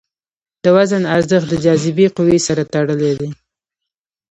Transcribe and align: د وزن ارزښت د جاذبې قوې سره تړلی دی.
د 0.63 0.65
وزن 0.75 1.03
ارزښت 1.15 1.47
د 1.49 1.53
جاذبې 1.65 2.07
قوې 2.17 2.37
سره 2.47 2.63
تړلی 2.73 3.11
دی. 3.19 3.29